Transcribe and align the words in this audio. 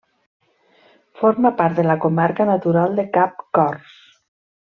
Forma 1.21 1.51
part 1.59 1.81
de 1.81 1.85
la 1.89 1.97
comarca 2.07 2.49
natural 2.51 2.99
de 3.01 3.07
Cap 3.19 3.47
Cors. 3.59 3.95